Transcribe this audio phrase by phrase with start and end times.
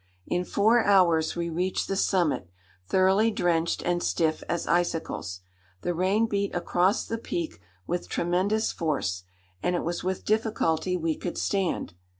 [0.25, 2.49] In four hours we reached the summit,
[2.87, 5.41] thoroughly drenched, and stiff as icicles.
[5.83, 9.25] The rain beat across the peak with tremendous force,
[9.61, 11.93] and it was with difficulty we could stand.